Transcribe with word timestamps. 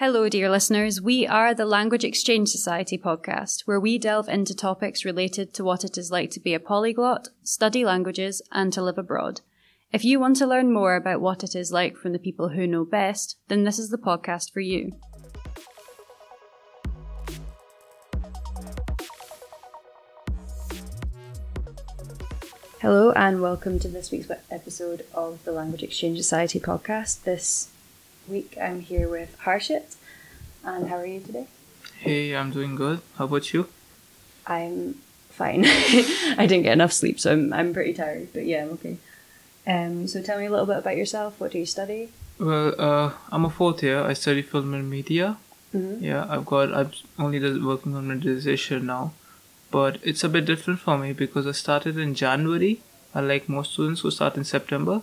Hello, 0.00 0.28
dear 0.28 0.48
listeners. 0.48 1.02
We 1.02 1.26
are 1.26 1.52
the 1.52 1.66
Language 1.66 2.04
Exchange 2.04 2.50
Society 2.50 2.96
podcast, 2.96 3.62
where 3.64 3.80
we 3.80 3.98
delve 3.98 4.28
into 4.28 4.54
topics 4.54 5.04
related 5.04 5.52
to 5.54 5.64
what 5.64 5.82
it 5.82 5.98
is 5.98 6.12
like 6.12 6.30
to 6.30 6.40
be 6.40 6.54
a 6.54 6.60
polyglot, 6.60 7.30
study 7.42 7.84
languages, 7.84 8.40
and 8.52 8.72
to 8.72 8.80
live 8.80 8.96
abroad. 8.96 9.40
If 9.90 10.04
you 10.04 10.20
want 10.20 10.36
to 10.36 10.46
learn 10.46 10.72
more 10.72 10.94
about 10.94 11.20
what 11.20 11.42
it 11.42 11.56
is 11.56 11.72
like 11.72 11.96
from 11.96 12.12
the 12.12 12.20
people 12.20 12.50
who 12.50 12.64
know 12.64 12.84
best, 12.84 13.38
then 13.48 13.64
this 13.64 13.76
is 13.76 13.90
the 13.90 13.98
podcast 13.98 14.52
for 14.52 14.60
you. 14.60 14.92
Hello, 22.80 23.10
and 23.16 23.42
welcome 23.42 23.80
to 23.80 23.88
this 23.88 24.12
week's 24.12 24.30
episode 24.48 25.04
of 25.12 25.42
the 25.42 25.50
Language 25.50 25.82
Exchange 25.82 26.18
Society 26.18 26.60
podcast. 26.60 27.24
This 27.24 27.70
week 28.28 28.56
I'm 28.60 28.80
here 28.80 29.08
with 29.08 29.36
Harshit. 29.44 29.96
And 30.64 30.88
how 30.88 30.96
are 30.96 31.06
you 31.06 31.20
today? 31.20 31.46
Hey, 31.98 32.36
I'm 32.36 32.50
doing 32.50 32.74
good. 32.74 33.00
How 33.16 33.24
about 33.24 33.52
you? 33.52 33.68
I'm 34.46 34.94
fine. 35.30 35.64
I 35.66 36.46
didn't 36.46 36.62
get 36.62 36.72
enough 36.72 36.92
sleep, 36.92 37.18
so 37.20 37.32
I'm, 37.32 37.52
I'm 37.52 37.72
pretty 37.72 37.94
tired, 37.94 38.28
but 38.32 38.44
yeah, 38.44 38.62
I'm 38.62 38.70
okay. 38.70 38.96
Um, 39.66 40.06
so 40.06 40.22
tell 40.22 40.38
me 40.38 40.46
a 40.46 40.50
little 40.50 40.66
bit 40.66 40.78
about 40.78 40.96
yourself. 40.96 41.40
What 41.40 41.52
do 41.52 41.58
you 41.58 41.66
study? 41.66 42.10
Well, 42.38 42.74
uh, 42.78 43.12
I'm 43.30 43.44
a 43.44 43.50
fourth 43.50 43.82
year. 43.82 44.02
I 44.02 44.12
study 44.12 44.42
film 44.42 44.74
and 44.74 44.88
media. 44.88 45.36
Mm-hmm. 45.74 46.02
Yeah, 46.04 46.26
I've 46.28 46.46
got. 46.46 46.72
I'm 46.72 46.90
only 47.18 47.40
just 47.40 47.62
working 47.62 47.94
on 47.94 48.08
my 48.08 48.14
dissertation 48.14 48.86
now, 48.86 49.12
but 49.70 49.98
it's 50.02 50.24
a 50.24 50.28
bit 50.28 50.46
different 50.46 50.80
for 50.80 50.96
me 50.96 51.12
because 51.12 51.46
I 51.46 51.52
started 51.52 51.98
in 51.98 52.14
January. 52.14 52.80
Unlike 53.14 53.48
most 53.48 53.72
students 53.72 54.02
who 54.02 54.10
start 54.10 54.36
in 54.36 54.44
September, 54.44 55.02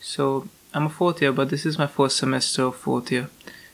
so 0.00 0.48
I'm 0.76 0.86
a 0.86 0.90
fourth 0.90 1.22
year, 1.22 1.32
but 1.32 1.48
this 1.50 1.64
is 1.64 1.78
my 1.78 1.86
first 1.86 2.16
semester 2.18 2.64
of 2.64 2.76
fourth 2.76 3.10
year. 3.10 3.28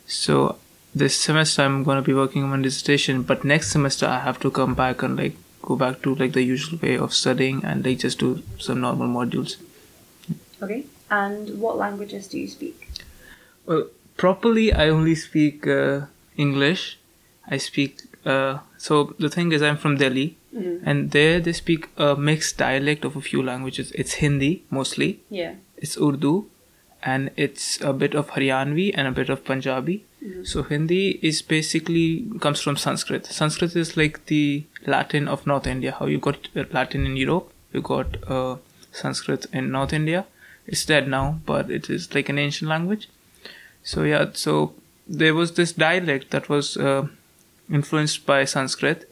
So 0.07 0.57
this 0.95 1.17
semester 1.17 1.63
I'm 1.63 1.83
gonna 1.85 2.03
be 2.03 2.15
working 2.15 2.45
on 2.45 2.51
my 2.51 2.61
dissertation, 2.63 3.23
but 3.23 3.45
next 3.45 3.73
semester 3.73 4.07
I 4.07 4.21
have 4.21 4.39
to 4.41 4.51
come 4.51 4.75
back 4.75 5.03
and 5.03 5.17
like 5.17 5.37
go 5.63 5.77
back 5.77 6.03
to 6.03 6.15
like 6.15 6.33
the 6.33 6.43
usual 6.43 6.79
way 6.83 6.97
of 6.99 7.13
studying 7.15 7.65
and 7.65 7.85
like 7.85 7.99
just 7.99 8.19
do 8.19 8.43
some 8.59 8.81
normal 8.81 9.09
modules. 9.09 9.57
Okay. 10.63 10.85
And 11.11 11.59
what 11.61 11.77
languages 11.77 12.29
do 12.29 12.39
you 12.39 12.49
speak? 12.49 12.89
Well, 13.67 13.89
properly 14.17 14.73
I 14.73 14.89
only 14.89 15.15
speak 15.17 15.67
uh, 15.67 16.03
English. 16.37 16.99
I 17.49 17.57
speak. 17.59 18.01
Uh, 18.25 18.59
so 18.79 19.15
the 19.19 19.29
thing 19.29 19.51
is, 19.53 19.63
I'm 19.63 19.77
from 19.77 19.97
Delhi, 19.97 20.37
Mm-hmm. 20.55 20.87
and 20.89 21.11
there 21.13 21.41
they 21.41 21.53
speak 21.55 21.87
a 21.97 22.15
mixed 22.15 22.59
dialect 22.59 23.07
of 23.07 23.17
a 23.17 23.23
few 23.23 23.43
languages. 23.43 23.91
It's 23.93 24.13
Hindi 24.23 24.51
mostly. 24.79 25.21
Yeah. 25.31 25.55
It's 25.79 25.97
Urdu, 25.97 26.45
and 27.03 27.31
it's 27.37 27.81
a 27.81 27.93
bit 27.93 28.15
of 28.15 28.31
Haryanvi 28.31 28.91
and 28.95 29.09
a 29.09 29.13
bit 29.13 29.29
of 29.29 29.45
Punjabi. 29.45 30.05
Mhm. 30.25 30.47
So 30.47 30.63
Hindi 30.63 31.19
is 31.31 31.43
basically 31.43 32.25
comes 32.41 32.61
from 32.61 32.77
Sanskrit. 32.77 33.27
Sanskrit 33.27 33.75
is 33.77 33.97
like 33.97 34.27
the 34.27 34.65
Latin 34.87 35.29
of 35.29 35.47
North 35.47 35.67
India. 35.67 35.97
How 35.99 36.07
you 36.07 36.19
got 36.19 36.49
uh, 36.57 36.65
Latin 36.73 37.07
in 37.07 37.17
Europe, 37.17 37.51
you 37.73 37.81
got 37.81 38.17
uh, 38.31 38.57
Sanskrit 38.93 39.47
in 39.53 39.71
North 39.71 39.93
India. 39.93 40.25
It's 40.67 40.85
dead 40.85 41.09
now, 41.09 41.41
but 41.47 41.71
it 41.71 41.91
is 41.91 42.15
like 42.15 42.29
an 42.29 42.39
ancient 42.39 42.69
language. 42.69 43.09
So 43.83 44.05
yeah, 44.05 44.27
so 44.33 44.75
there 45.09 45.35
was 45.35 45.55
this 45.55 45.73
dialect 45.73 46.31
that 46.31 46.49
was 46.49 46.77
uh, 46.77 47.09
influenced 47.71 48.25
by 48.27 48.45
Sanskrit. 48.45 49.09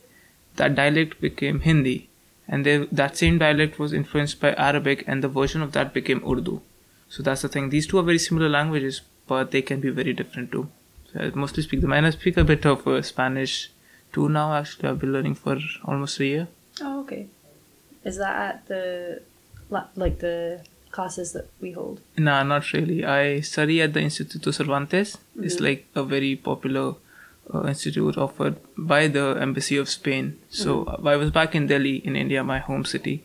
That 0.56 0.74
dialect 0.74 1.20
became 1.20 1.60
Hindi, 1.60 2.08
and 2.46 2.66
there, 2.66 2.86
that 2.92 3.16
same 3.16 3.38
dialect 3.38 3.78
was 3.78 3.92
influenced 3.92 4.40
by 4.40 4.52
Arabic, 4.54 5.04
and 5.06 5.24
the 5.24 5.28
version 5.28 5.62
of 5.62 5.72
that 5.72 5.92
became 5.94 6.22
Urdu. 6.28 6.60
So 7.10 7.22
that's 7.22 7.42
the 7.42 7.48
thing. 7.48 7.68
These 7.70 7.86
two 7.88 7.98
are 7.98 8.02
very 8.10 8.18
similar 8.18 8.48
languages, 8.48 9.02
but 9.26 9.50
they 9.50 9.62
can 9.62 9.80
be 9.80 9.90
very 9.90 10.12
different 10.12 10.52
too. 10.52 10.68
So 11.12 11.20
I 11.20 11.30
mostly 11.34 11.62
speak 11.64 11.80
them, 11.82 11.92
and 11.92 12.06
I 12.06 12.10
speak 12.10 12.36
a 12.36 12.44
bit 12.44 12.64
of 12.64 12.86
uh, 12.86 13.02
Spanish 13.02 13.70
too 14.12 14.28
now. 14.28 14.54
Actually, 14.54 14.88
I've 14.90 15.00
been 15.00 15.12
learning 15.12 15.34
for 15.34 15.58
almost 15.84 16.20
a 16.20 16.24
year. 16.24 16.48
Oh, 16.80 17.00
okay. 17.00 17.26
Is 18.04 18.16
that 18.18 18.36
at 18.48 18.66
the 18.68 18.84
like 19.96 20.18
the 20.20 20.60
classes 20.92 21.32
that 21.32 21.46
we 21.60 21.72
hold? 21.72 22.00
Nah, 22.16 22.42
not 22.44 22.72
really. 22.72 23.04
I 23.04 23.40
study 23.40 23.82
at 23.82 23.92
the 23.92 24.00
Instituto 24.00 24.54
Cervantes. 24.54 25.18
It's 25.40 25.56
Mhm. 25.56 25.64
like 25.68 25.86
a 25.94 26.04
very 26.04 26.36
popular 26.36 26.94
uh, 27.54 27.66
institute 27.66 28.16
offered 28.16 28.56
by 28.76 29.08
the 29.08 29.24
Embassy 29.46 29.76
of 29.76 29.88
Spain. 29.88 30.38
So 30.48 30.84
uh, 30.84 31.08
I 31.14 31.16
was 31.16 31.30
back 31.32 31.54
in 31.54 31.66
Delhi, 31.66 31.96
in 31.96 32.14
India, 32.16 32.44
my 32.44 32.58
home 32.58 32.84
city. 32.84 33.22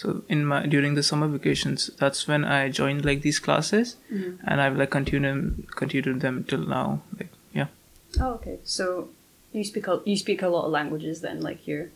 So 0.00 0.22
in 0.28 0.44
my 0.44 0.58
during 0.72 0.94
the 0.94 1.02
summer 1.02 1.26
vacations, 1.34 1.84
that's 2.00 2.28
when 2.28 2.44
I 2.44 2.68
joined 2.78 3.04
like 3.10 3.22
these 3.22 3.38
classes, 3.46 3.96
Mm-hmm. 4.12 4.46
and 4.46 4.60
I've 4.60 4.76
like 4.80 4.90
continued 4.90 5.66
continued 5.82 6.20
them 6.24 6.44
till 6.52 6.64
now. 6.72 7.00
Like 7.18 7.30
yeah, 7.60 7.68
Oh, 8.20 8.32
okay. 8.34 8.58
So 8.64 9.08
you 9.52 9.64
speak 9.64 9.88
a, 9.88 10.00
you 10.04 10.16
speak 10.24 10.42
a 10.42 10.48
lot 10.48 10.66
of 10.66 10.72
languages 10.72 11.22
then, 11.22 11.40
like 11.48 11.66
you're. 11.66 11.88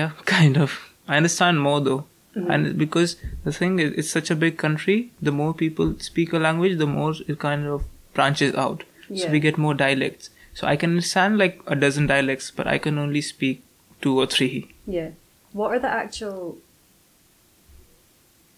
yeah, 0.00 0.10
kind 0.36 0.56
of. 0.66 0.76
I 1.08 1.16
understand 1.22 1.60
more 1.68 1.80
though. 1.80 2.04
Mhm. 2.36 2.50
And 2.54 2.78
because 2.84 3.16
the 3.44 3.52
thing 3.58 3.78
is, 3.86 3.92
it's 4.02 4.10
such 4.18 4.30
a 4.30 4.36
big 4.44 4.58
country, 4.66 4.96
the 5.22 5.32
more 5.42 5.54
people 5.54 5.94
speak 6.08 6.32
a 6.32 6.38
language, 6.48 6.76
the 6.82 6.86
more 6.98 7.14
it 7.28 7.38
kind 7.38 7.66
of 7.76 7.84
branches 8.18 8.54
out. 8.66 8.82
Yeah. 9.08 9.26
So 9.26 9.30
we 9.36 9.40
get 9.48 9.56
more 9.68 9.72
dialects. 9.86 10.30
So 10.52 10.66
I 10.66 10.76
can 10.82 10.90
understand 10.98 11.38
like 11.38 11.60
a 11.66 11.76
dozen 11.86 12.06
dialects, 12.08 12.50
but 12.50 12.66
I 12.66 12.78
can 12.78 12.98
only 12.98 13.20
speak 13.32 13.62
two 14.02 14.18
or 14.20 14.26
three. 14.26 14.54
Yeah. 14.86 15.10
What 15.52 15.72
are 15.76 15.78
the 15.78 15.88
actual 16.04 16.58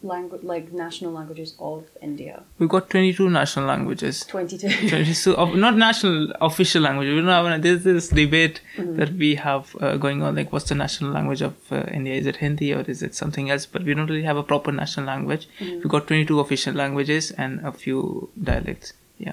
language 0.03 0.43
like 0.45 0.73
national 0.73 1.13
languages 1.13 1.55
of 1.59 1.85
India? 2.01 2.43
We've 2.59 2.69
got 2.69 2.89
22 2.91 3.29
national 3.31 3.67
languages. 3.67 4.25
Twenty 4.25 4.57
two. 4.59 4.69
22 4.89 5.37
of, 5.37 5.55
not 5.57 5.77
national 5.77 6.33
official 6.41 6.83
languages. 6.83 7.15
We 7.15 7.21
don't 7.21 7.29
have, 7.51 7.63
there's 7.63 7.83
this 7.85 8.09
debate 8.09 8.61
Mhm. 8.77 8.97
that 8.97 9.13
we 9.13 9.35
have 9.35 9.75
uh, 9.81 9.97
going 9.97 10.23
on 10.23 10.37
like 10.37 10.53
what's 10.53 10.69
the 10.69 10.75
national 10.77 11.11
language 11.11 11.43
of 11.43 11.55
uh, 11.73 11.83
India? 11.93 12.15
Is 12.15 12.27
it 12.27 12.37
Hindi 12.37 12.73
or 12.73 12.83
is 12.83 13.03
it 13.03 13.15
something 13.15 13.51
else? 13.51 13.67
But 13.67 13.83
we 13.85 13.95
don't 13.95 14.09
really 14.09 14.23
have 14.23 14.37
a 14.37 14.43
proper 14.45 14.71
national 14.71 15.07
language. 15.07 15.49
Mhm. 15.59 15.75
We've 15.83 15.89
got 15.89 16.07
22 16.07 16.39
official 16.41 16.75
languages 16.75 17.31
and 17.33 17.61
a 17.67 17.73
few 17.73 18.31
dialects. 18.43 18.93
Yeah. 19.19 19.33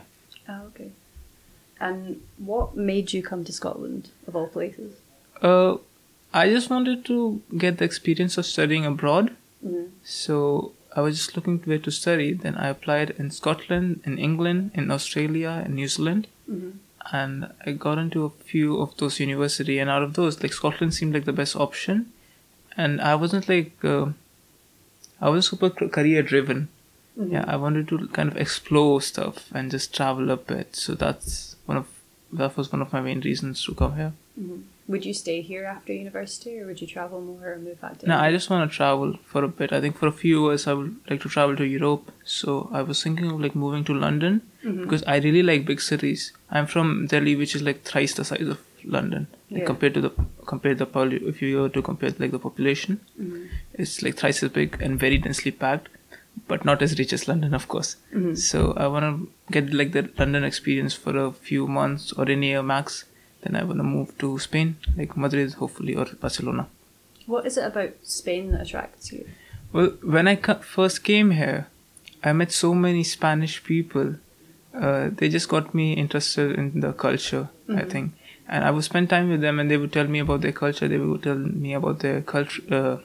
Oh, 0.49 0.61
okay. 0.73 0.89
And 1.79 2.21
what 2.37 2.75
made 2.75 3.13
you 3.13 3.21
come 3.21 3.43
to 3.43 3.51
Scotland 3.51 4.09
of 4.27 4.35
all 4.35 4.47
places? 4.47 4.93
Uh, 5.41 5.77
I 6.33 6.49
just 6.49 6.69
wanted 6.69 7.05
to 7.05 7.41
get 7.57 7.77
the 7.77 7.85
experience 7.85 8.37
of 8.37 8.45
studying 8.45 8.85
abroad. 8.85 9.35
Mm-hmm. 9.65 9.85
So 10.03 10.73
I 10.95 11.01
was 11.01 11.17
just 11.17 11.35
looking 11.35 11.59
where 11.65 11.79
to 11.79 11.91
study. 11.91 12.33
Then 12.33 12.55
I 12.55 12.67
applied 12.69 13.09
in 13.11 13.31
Scotland, 13.31 14.01
in 14.05 14.17
England, 14.17 14.71
in 14.73 14.91
Australia, 14.91 15.63
in 15.65 15.75
New 15.75 15.87
Zealand, 15.87 16.27
Mm-hmm. 16.49 16.71
and 17.11 17.51
I 17.65 17.71
got 17.71 17.97
into 17.97 18.23
a 18.25 18.29
few 18.29 18.79
of 18.79 18.95
those 18.97 19.19
university. 19.19 19.79
And 19.79 19.89
out 19.89 20.03
of 20.03 20.13
those, 20.13 20.41
like 20.43 20.53
Scotland 20.53 20.93
seemed 20.93 21.13
like 21.15 21.25
the 21.25 21.33
best 21.33 21.55
option. 21.55 22.11
And 22.77 23.01
I 23.01 23.15
wasn't 23.15 23.49
like 23.49 23.73
uh, 23.83 24.07
I 25.19 25.29
was 25.29 25.47
super 25.47 25.69
career 25.71 26.21
driven. 26.21 26.67
Mm-hmm. 27.17 27.31
Yeah, 27.33 27.45
I 27.47 27.55
wanted 27.55 27.87
to 27.89 28.07
kind 28.09 28.29
of 28.29 28.37
explore 28.37 29.01
stuff 29.01 29.49
and 29.53 29.71
just 29.71 29.95
travel 29.95 30.29
a 30.29 30.37
bit. 30.37 30.75
So 30.75 30.93
that's 30.93 31.55
one 31.65 31.77
of 31.77 31.87
that 32.33 32.55
was 32.57 32.71
one 32.71 32.81
of 32.81 32.91
my 32.93 33.01
main 33.01 33.21
reasons 33.21 33.63
to 33.65 33.73
come 33.73 33.95
here. 33.95 34.13
hmm 34.37 34.61
Would 34.87 35.03
you 35.03 35.13
stay 35.15 35.41
here 35.41 35.65
after 35.65 35.91
university, 35.93 36.59
or 36.59 36.67
would 36.67 36.79
you 36.79 36.85
travel 36.87 37.19
more 37.19 37.53
or 37.53 37.57
move 37.57 37.81
back 37.81 37.97
to? 37.99 38.07
No, 38.07 38.17
I 38.17 38.31
just 38.31 38.49
want 38.51 38.69
to 38.69 38.75
travel 38.77 39.17
for 39.25 39.43
a 39.43 39.47
bit. 39.47 39.73
I 39.73 39.81
think 39.81 39.97
for 39.97 40.07
a 40.07 40.11
few 40.11 40.47
years 40.47 40.67
I 40.67 40.73
would 40.73 40.95
like 41.09 41.21
to 41.21 41.29
travel 41.29 41.55
to 41.55 41.65
Europe. 41.65 42.11
So 42.23 42.69
I 42.71 42.83
was 42.83 43.01
thinking 43.01 43.31
of 43.31 43.39
like 43.45 43.55
moving 43.55 43.83
to 43.85 43.95
London 43.95 44.41
Mhm. 44.63 44.83
because 44.83 45.03
I 45.07 45.17
really 45.25 45.41
like 45.41 45.65
big 45.71 45.81
cities. 45.81 46.31
I'm 46.51 46.67
from 46.67 47.07
Delhi, 47.07 47.35
which 47.35 47.55
is 47.55 47.63
like 47.69 47.81
thrice 47.83 48.13
the 48.13 48.25
size 48.31 48.47
of 48.55 48.59
London 48.97 49.25
like, 49.49 49.61
Yeah. 49.61 49.65
compared 49.71 49.95
to 49.95 50.01
the 50.05 50.11
compared 50.45 50.77
the 50.77 50.87
if 51.33 51.41
you 51.41 51.61
were 51.61 51.69
to 51.69 51.81
compare 51.89 52.11
like 52.19 52.31
the 52.37 52.43
population, 52.47 52.99
Mhm. 53.19 53.47
it's 53.73 53.95
like 54.03 54.15
thrice 54.21 54.43
as 54.43 54.51
big 54.59 54.77
and 54.81 54.99
very 55.07 55.17
densely 55.17 55.51
packed, 55.65 55.89
but 56.47 56.63
not 56.69 56.83
as 56.83 56.95
rich 56.99 57.11
as 57.19 57.27
London, 57.27 57.55
of 57.61 57.67
course. 57.67 57.95
Mhm. 58.13 58.37
So 58.37 58.63
I 58.85 58.87
want 58.95 59.05
to 59.09 59.31
get 59.57 59.73
like 59.81 59.91
the 59.97 60.07
London 60.23 60.43
experience 60.53 60.93
for 60.93 61.17
a 61.25 61.27
few 61.51 61.67
months 61.81 62.13
or 62.13 62.29
a 62.37 62.39
year 62.47 62.61
max. 62.75 63.05
Then 63.45 63.55
I 63.55 63.63
want 63.63 63.77
to 63.77 63.83
move 63.83 64.17
to 64.17 64.39
Spain, 64.39 64.77
like 64.97 65.15
Madrid, 65.15 65.53
hopefully, 65.53 65.95
or 65.95 66.05
Barcelona. 66.19 66.67
What 67.27 67.45
is 67.45 67.57
it 67.57 67.65
about 67.65 67.91
Spain 68.01 68.51
that 68.51 68.61
attracts 68.61 69.11
you? 69.13 69.27
Well, 69.71 69.89
when 70.01 70.27
I 70.27 70.35
ca- 70.35 70.59
first 70.59 71.03
came 71.03 71.29
here, 71.31 71.67
I 72.23 72.33
met 72.33 72.51
so 72.51 72.73
many 72.73 73.03
Spanish 73.03 73.63
people. 73.63 74.15
Uh, 74.73 75.09
they 75.15 75.29
just 75.29 75.47
got 75.47 75.75
me 75.75 75.93
interested 75.93 76.57
in 76.57 76.79
the 76.81 76.91
culture, 76.93 77.49
I 77.69 77.81
Mhm. 77.83 77.89
think. 77.91 78.11
And 78.47 78.63
I 78.63 78.71
would 78.71 78.83
spend 78.83 79.09
time 79.09 79.29
with 79.29 79.41
them, 79.41 79.59
and 79.59 79.69
they 79.69 79.77
would 79.77 79.93
tell 79.93 80.07
me 80.07 80.19
about 80.19 80.41
their 80.41 80.51
culture. 80.63 80.87
They 80.87 80.97
would 80.97 81.23
tell 81.23 81.37
me 81.37 81.73
about 81.75 81.99
their 81.99 82.21
culture, 82.21 82.63
uh, 82.71 82.97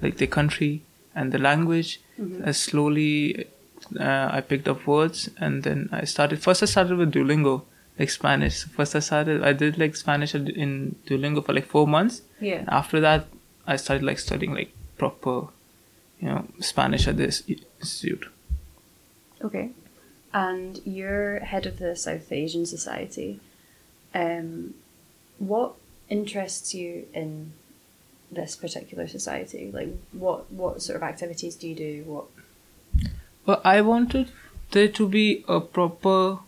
like 0.00 0.16
their 0.18 0.28
country 0.38 0.82
and 1.14 1.32
the 1.32 1.38
language. 1.38 2.00
Mhm. 2.18 2.46
Uh, 2.46 2.52
slowly, 2.52 3.46
uh, 3.98 4.28
I 4.32 4.40
picked 4.42 4.68
up 4.68 4.86
words, 4.86 5.28
and 5.40 5.62
then 5.64 5.88
I 5.92 6.04
started. 6.04 6.38
First, 6.40 6.62
I 6.62 6.66
started 6.66 6.96
with 6.98 7.12
Duolingo, 7.12 7.62
like 7.98 8.10
Spanish. 8.10 8.64
First, 8.64 8.96
I 8.96 9.00
started. 9.00 9.42
I 9.42 9.52
did 9.52 9.78
like 9.78 9.96
Spanish 9.96 10.34
in 10.34 10.96
Duolingo 11.06 11.44
for 11.44 11.52
like 11.52 11.66
four 11.66 11.86
months. 11.86 12.22
Yeah. 12.40 12.64
After 12.68 13.00
that, 13.00 13.26
I 13.66 13.76
started 13.76 14.04
like 14.04 14.18
studying 14.18 14.54
like 14.54 14.72
proper, 14.98 15.48
you 16.20 16.28
know, 16.28 16.46
Spanish 16.60 17.06
at 17.06 17.16
this 17.16 17.42
institute. 17.80 18.26
Okay. 19.42 19.70
And 20.32 20.80
you're 20.84 21.40
head 21.40 21.66
of 21.66 21.78
the 21.78 21.94
South 21.94 22.32
Asian 22.32 22.64
Society. 22.64 23.40
Um, 24.14 24.74
what 25.38 25.74
interests 26.08 26.74
you 26.74 27.06
in 27.12 27.52
this 28.30 28.56
particular 28.56 29.06
society? 29.08 29.70
Like, 29.72 29.90
what 30.12 30.50
what 30.50 30.80
sort 30.80 30.96
of 30.96 31.02
activities 31.02 31.54
do 31.56 31.68
you 31.68 31.74
do? 31.74 32.04
What? 32.06 32.24
Well, 33.44 33.60
I 33.64 33.80
wanted 33.82 34.30
there 34.70 34.88
to 34.88 35.08
be 35.08 35.44
a 35.48 35.60
proper 35.60 36.38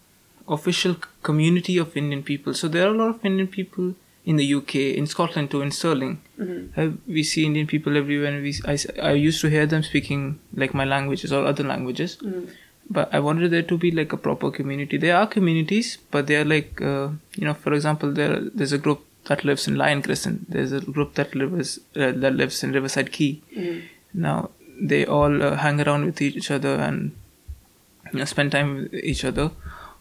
official 0.49 0.97
community 1.23 1.79
of 1.79 1.97
Indian 1.97 2.23
people. 2.23 2.55
So 2.55 2.69
there 2.69 2.87
are 2.87 2.95
a 2.95 2.97
lot 2.97 3.09
of 3.09 3.25
Indian 3.25 3.49
people 3.49 3.95
in 4.25 4.37
the 4.37 4.55
UK, 4.55 4.75
in 4.75 5.07
Scotland 5.07 5.51
too, 5.51 5.61
in 5.61 5.71
Stirling. 5.71 6.21
Mm-hmm. 6.39 6.81
Uh, 6.81 6.97
we 7.07 7.23
see 7.23 7.45
Indian 7.45 7.67
people 7.67 7.97
everywhere, 7.97 8.33
and 8.33 8.43
we 8.43 8.55
I, 8.67 8.79
I 9.03 9.13
used 9.13 9.41
to 9.43 9.49
hear 9.49 9.67
them 9.67 9.83
speaking 9.83 10.39
like 10.55 10.75
my 10.75 10.85
languages 10.85 11.33
or 11.33 11.45
other 11.45 11.65
languages. 11.65 12.17
Mm-hmm. 12.17 12.45
But 12.91 13.15
I 13.15 13.21
wanted 13.21 13.51
there 13.51 13.63
to 13.63 13.79
be 13.79 13.91
like 13.91 14.13
a 14.13 14.17
proper 14.17 14.51
community. 14.51 14.99
There 14.99 15.17
are 15.17 15.27
communities, 15.27 15.99
but 16.11 16.27
they 16.27 16.37
are 16.37 16.45
like 16.45 16.81
uh, 16.81 17.09
you 17.37 17.47
know, 17.47 17.55
for 17.55 17.73
example, 17.73 18.13
there 18.13 18.41
there's 18.41 18.73
a 18.73 18.79
group 18.79 19.05
that 19.27 19.45
lives 19.45 19.67
in 19.69 19.77
Lion 19.77 20.03
Crescent. 20.03 20.51
There's 20.51 20.73
a 20.73 20.81
group 20.81 21.15
that 21.15 21.35
lives 21.35 21.79
uh, 21.97 22.13
that 22.13 22.35
lives 22.35 22.63
in 22.63 22.73
Riverside 22.73 23.13
Quay. 23.13 23.41
Mm-hmm. 23.57 23.87
Now 24.15 24.51
they 24.81 25.05
all 25.07 25.43
uh, 25.43 25.57
hang 25.57 25.81
around 25.81 26.05
with 26.05 26.21
each 26.21 26.51
other 26.51 26.75
and 26.75 27.13
you 28.13 28.19
know, 28.19 28.25
spend 28.25 28.53
time 28.53 28.75
with 28.75 28.95
each 28.95 29.25
other 29.25 29.51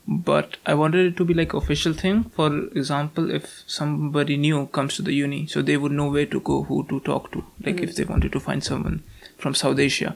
but 0.08 0.58
I 0.66 0.74
wanted 0.74 1.06
it 1.06 1.18
to 1.18 1.26
be 1.26 1.34
like 1.34 1.54
official 1.54 1.94
thing. 1.94 2.24
For 2.36 2.48
example, 2.76 3.32
if 3.32 3.64
somebody 3.68 4.36
new 4.38 4.66
comes 4.68 4.96
to 4.98 5.02
the 5.02 5.14
uni, 5.14 5.48
so 5.48 5.62
they 5.62 5.78
would 5.78 5.92
know 5.94 6.10
where 6.10 6.26
to 6.26 6.40
go, 6.40 6.64
who 6.64 6.86
to 6.90 7.00
talk 7.02 7.32
to, 7.32 7.44
like 7.66 7.78
Mhm. 7.78 7.84
if 7.84 7.96
they 7.96 8.04
wanted 8.04 8.32
to 8.34 8.40
find 8.40 8.64
someone 8.64 9.02
from 9.38 9.56
South 9.56 9.80
Asia. 9.80 10.16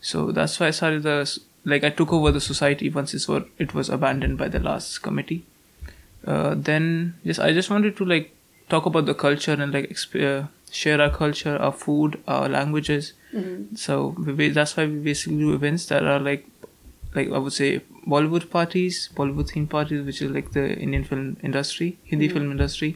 So 0.00 0.30
that's 0.32 0.60
why 0.60 0.68
I 0.68 0.70
started 0.70 1.02
the 1.02 1.18
like 1.64 1.82
I 1.82 1.90
took 1.90 2.12
over 2.12 2.30
the 2.30 2.40
society 2.40 2.88
once 2.90 3.14
it 3.14 3.28
was 3.28 3.44
it 3.58 3.74
was 3.74 3.88
abandoned 3.88 4.38
by 4.38 4.48
the 4.48 4.60
last 4.60 5.02
committee. 5.02 5.44
Uh, 6.26 6.54
then 6.56 7.14
yes, 7.24 7.38
I 7.38 7.52
just 7.52 7.70
wanted 7.70 7.96
to 7.96 8.04
like 8.04 8.32
talk 8.68 8.86
about 8.86 9.06
the 9.06 9.14
culture 9.14 9.52
and 9.52 9.72
like 9.72 9.88
exp- 9.88 10.22
uh, 10.28 10.46
share 10.70 11.00
our 11.00 11.10
culture, 11.10 11.56
our 11.56 11.72
food, 11.72 12.18
our 12.26 12.48
languages. 12.48 13.12
Mm-hmm. 13.34 13.74
So 13.76 14.14
we, 14.18 14.48
that's 14.50 14.76
why 14.76 14.86
we 14.86 14.96
basically 14.96 15.38
do 15.38 15.54
events 15.54 15.86
that 15.86 16.02
are 16.04 16.18
like, 16.18 16.46
like 17.16 17.30
I 17.30 17.38
would 17.38 17.52
say 17.52 17.68
Bollywood 18.14 18.50
parties, 18.50 19.08
Bollywood 19.16 19.50
theme 19.50 19.66
parties, 19.66 20.04
which 20.06 20.20
is 20.22 20.30
like 20.30 20.52
the 20.52 20.64
Indian 20.86 21.04
film 21.10 21.36
industry, 21.50 21.88
Hindi 22.12 22.28
Mhm. 22.28 22.32
film 22.36 22.50
industry, 22.56 22.90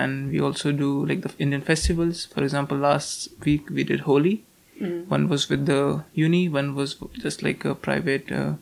and 0.00 0.30
we 0.34 0.40
also 0.48 0.72
do 0.82 0.90
like 1.12 1.22
the 1.28 1.32
Indian 1.46 1.62
festivals. 1.70 2.24
For 2.34 2.42
example, 2.48 2.78
last 2.88 3.28
week 3.44 3.70
we 3.70 3.84
did 3.92 4.00
Holi. 4.10 4.34
Mm-hmm. 4.80 5.10
One 5.16 5.28
was 5.28 5.48
with 5.50 5.66
the 5.66 5.80
uni, 6.14 6.42
one 6.48 6.74
was 6.74 6.96
just 7.26 7.42
like 7.48 7.64
a 7.64 7.74
private 7.88 8.32
uh, 8.32 8.54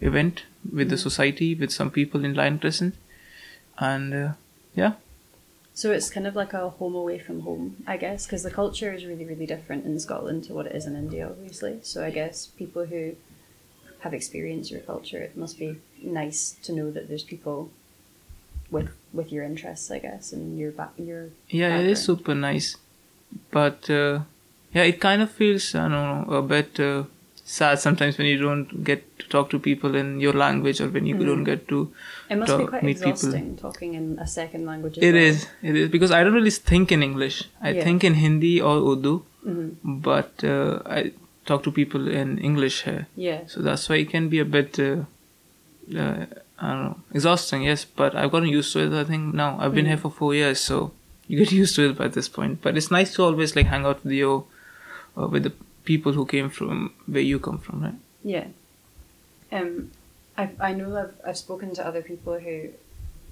event 0.00 0.42
with 0.78 0.88
the 0.90 0.96
Mhm. 0.96 1.06
society, 1.08 1.54
with 1.54 1.70
some 1.70 1.90
people 1.90 2.24
in 2.24 2.34
Lion 2.34 2.58
Crescent, 2.58 2.94
and 3.78 4.14
uh, 4.14 4.32
yeah, 4.74 4.92
So 5.72 5.92
it's 5.92 6.10
kind 6.10 6.26
of 6.26 6.34
like 6.36 6.52
a 6.52 6.68
home 6.78 6.94
away 6.94 7.18
from 7.18 7.40
home, 7.40 7.76
I 7.86 7.96
guess, 7.96 8.26
because 8.26 8.42
the 8.42 8.50
culture 8.50 8.92
is 8.92 9.04
really, 9.06 9.24
really 9.24 9.46
different 9.46 9.86
in 9.86 9.98
Scotland 9.98 10.44
to 10.44 10.52
what 10.52 10.66
it 10.66 10.74
is 10.76 10.84
in 10.86 10.94
India, 10.96 11.26
obviously. 11.26 11.78
So 11.82 12.04
I 12.04 12.10
guess 12.10 12.48
people 12.62 12.84
who 12.86 13.02
have 14.00 14.14
experienced 14.14 14.70
your 14.70 14.80
culture, 14.80 15.18
it 15.18 15.36
must 15.36 15.58
be 15.58 15.76
nice 16.02 16.56
to 16.64 16.72
know 16.72 16.90
that 16.90 17.08
there's 17.08 17.24
people 17.24 17.70
with 18.70 18.90
with 19.12 19.32
your 19.32 19.44
interests, 19.44 19.90
I 19.90 19.98
guess, 19.98 20.32
and 20.32 20.58
your 20.58 20.70
back, 20.72 20.92
your 20.96 21.30
Yeah, 21.48 21.78
it 21.78 21.86
is 21.86 22.02
super 22.02 22.34
nice, 22.34 22.76
but 23.50 23.90
uh, 23.90 24.20
yeah, 24.72 24.84
it 24.84 25.00
kind 25.00 25.22
of 25.22 25.30
feels 25.30 25.74
I 25.74 25.88
don't 25.88 25.92
know 26.28 26.36
a 26.36 26.42
bit 26.42 26.78
uh, 26.78 27.04
sad 27.44 27.80
sometimes 27.80 28.16
when 28.18 28.28
you 28.28 28.38
don't 28.40 28.84
get 28.84 29.02
to 29.18 29.28
talk 29.28 29.50
to 29.50 29.58
people 29.58 29.96
in 29.96 30.20
your 30.20 30.32
language 30.32 30.80
or 30.80 30.88
when 30.88 31.06
you 31.06 31.16
Mm. 31.16 31.26
don't 31.26 31.44
get 31.44 31.66
to. 31.68 31.92
It 32.30 32.36
must 32.38 32.56
be 32.58 32.66
quite 32.66 32.84
meet 32.84 33.00
people. 33.02 33.32
talking 33.56 33.94
in 33.94 34.16
a 34.20 34.26
second 34.26 34.66
language. 34.66 34.98
It 34.98 35.14
well. 35.14 35.22
is, 35.30 35.46
it 35.62 35.76
is 35.76 35.88
because 35.90 36.12
I 36.12 36.22
don't 36.22 36.34
really 36.34 36.50
think 36.72 36.92
in 36.92 37.02
English. 37.02 37.42
I 37.60 37.70
Yeah. 37.72 37.82
think 37.84 38.04
in 38.04 38.14
Hindi 38.14 38.60
or 38.60 38.76
Urdu, 38.92 39.14
Mhm. 39.46 39.70
but 40.06 40.44
uh, 40.44 40.78
I 40.98 41.12
talk 41.46 41.62
to 41.64 41.72
people 41.72 42.08
in 42.08 42.38
English 42.38 42.82
here, 42.84 43.06
Yeah. 43.16 43.40
so 43.46 43.60
that's 43.62 43.88
why 43.88 43.96
it 43.96 44.10
can 44.10 44.28
be 44.28 44.38
a 44.40 44.44
bit. 44.44 44.78
Uh, 44.78 45.04
uh, 45.96 46.26
I 46.62 46.68
don't 46.72 46.84
know, 46.84 46.96
exhausting, 47.14 47.62
yes, 47.62 47.84
but 47.86 48.14
I've 48.14 48.30
gotten 48.30 48.48
used 48.48 48.72
to 48.74 48.80
it. 48.80 48.92
I 48.92 49.04
think 49.04 49.34
now 49.34 49.56
I've 49.58 49.74
been 49.74 49.86
Mm. 49.86 49.88
here 49.88 49.96
for 49.96 50.10
four 50.10 50.34
years, 50.34 50.60
so 50.60 50.92
you 51.26 51.38
get 51.38 51.50
used 51.62 51.74
to 51.76 51.88
it 51.90 51.96
by 51.96 52.08
this 52.08 52.28
point. 52.28 52.60
But 52.62 52.76
it's 52.76 52.90
nice 52.90 53.14
to 53.14 53.22
always 53.24 53.56
like 53.56 53.66
hang 53.66 53.84
out 53.86 54.04
with 54.04 54.12
you, 54.12 54.44
uh, 55.16 55.26
with 55.26 55.42
the 55.44 55.52
people 55.84 56.12
who 56.12 56.26
came 56.26 56.50
from 56.50 56.92
where 57.06 57.22
you 57.22 57.38
come 57.38 57.58
from, 57.58 57.82
right? 57.82 57.94
Yeah. 58.22 58.46
Um, 59.52 59.90
I 60.36 60.50
I 60.60 60.72
know 60.74 60.96
I've 60.96 61.14
I've 61.26 61.38
spoken 61.38 61.74
to 61.74 61.86
other 61.86 62.02
people 62.02 62.38
who 62.38 62.68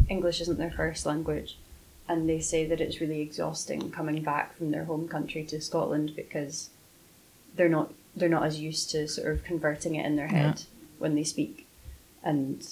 English 0.09 0.41
isn't 0.41 0.59
their 0.59 0.71
first 0.71 1.07
language, 1.07 1.57
and 2.09 2.29
they 2.29 2.41
say 2.41 2.67
that 2.67 2.81
it's 2.81 3.01
really 3.01 3.21
exhausting 3.21 3.91
coming 3.91 4.23
back 4.23 4.57
from 4.57 4.71
their 4.71 4.85
home 4.85 5.07
country 5.09 5.45
to 5.45 5.61
Scotland 5.61 6.17
because 6.17 6.71
they're 7.59 7.69
not 7.79 7.93
they're 8.17 8.35
not 8.37 8.45
as 8.49 8.59
used 8.71 8.91
to 8.93 9.07
sort 9.07 9.29
of 9.35 9.45
converting 9.45 9.95
it 9.97 10.05
in 10.07 10.17
their 10.17 10.29
head 10.29 10.63
when 11.03 11.15
they 11.17 11.25
speak, 11.25 11.67
and 12.25 12.67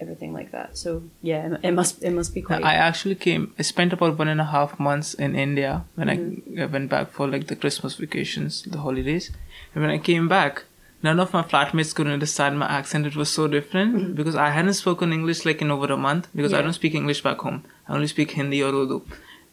everything 0.00 0.32
like 0.38 0.50
that. 0.56 0.76
So 0.82 0.90
yeah, 1.22 1.56
it 1.62 1.72
must 1.80 2.02
it 2.02 2.10
must 2.18 2.34
be 2.34 2.42
quite. 2.42 2.64
I 2.64 2.74
actually 2.88 3.14
came. 3.26 3.42
I 3.58 3.62
spent 3.62 3.92
about 3.92 4.18
one 4.18 4.28
and 4.34 4.40
a 4.40 4.48
half 4.56 4.70
months 4.88 5.14
in 5.14 5.36
India 5.36 5.84
when 5.94 6.08
Mm-hmm. 6.08 6.58
I, 6.58 6.62
I 6.62 6.66
went 6.66 6.88
back 6.90 7.06
for 7.16 7.28
like 7.28 7.46
the 7.46 7.56
Christmas 7.62 7.94
vacations, 7.94 8.62
the 8.62 8.78
holidays. 8.86 9.30
And 9.74 9.82
when 9.82 9.92
I 9.92 9.98
came 9.98 10.26
back, 10.28 10.64
none 11.02 11.20
of 11.20 11.32
my 11.32 11.42
flatmates 11.42 11.94
could 11.94 12.06
understand 12.16 12.58
my 12.58 12.66
accent. 12.80 13.06
It 13.06 13.16
was 13.16 13.30
so 13.38 13.46
different 13.56 14.16
because 14.16 14.36
I 14.36 14.50
hadn't 14.50 14.74
spoken 14.84 15.12
English 15.12 15.44
like 15.48 15.60
in 15.62 15.70
over 15.70 15.92
a 15.92 15.96
month 16.08 16.28
because 16.34 16.52
I 16.52 16.56
Mm-hmm. 16.58 16.66
Don't 16.66 16.80
speak 16.82 16.94
English 17.02 17.22
back 17.22 17.38
home. 17.46 17.64
I 17.88 17.94
only 17.94 18.08
speak 18.16 18.32
Hindi 18.32 18.62
or 18.62 18.72
Urdu. 18.82 19.02